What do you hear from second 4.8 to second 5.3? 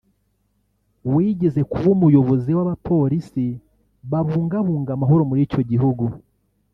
amahoro